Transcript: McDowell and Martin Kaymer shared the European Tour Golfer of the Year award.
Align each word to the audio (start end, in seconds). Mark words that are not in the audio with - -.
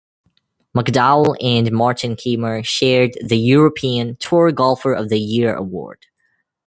McDowell 0.75 1.35
and 1.39 1.71
Martin 1.71 2.15
Kaymer 2.15 2.65
shared 2.65 3.11
the 3.23 3.37
European 3.37 4.15
Tour 4.15 4.51
Golfer 4.51 4.93
of 4.93 5.09
the 5.09 5.19
Year 5.19 5.53
award. 5.53 6.07